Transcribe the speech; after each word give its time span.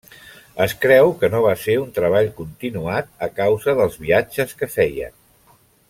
Es 0.63 0.71
creu 0.85 1.11
que 1.19 1.29
no 1.33 1.41
va 1.43 1.51
ser 1.65 1.75
un 1.81 1.91
treball 1.99 2.31
continuat 2.39 3.13
a 3.29 3.29
causa 3.43 3.77
dels 3.81 4.01
viatges 4.07 4.57
que 4.63 4.73
feia. 4.79 5.13